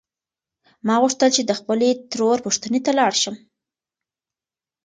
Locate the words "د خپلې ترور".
1.45-2.37